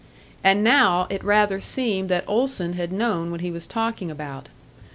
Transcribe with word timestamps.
And 0.43 0.63
now, 0.63 1.05
it 1.11 1.23
rather 1.23 1.59
seemed 1.59 2.09
that 2.09 2.23
Olson 2.25 2.73
had 2.73 2.91
known 2.91 3.29
what 3.29 3.41
he 3.41 3.51
was 3.51 3.67
talking 3.67 4.09
about. 4.09 4.49